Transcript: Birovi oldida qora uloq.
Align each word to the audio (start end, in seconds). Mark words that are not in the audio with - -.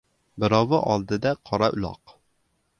Birovi 0.43 0.79
oldida 0.95 1.35
qora 1.51 1.71
uloq. 1.79 2.19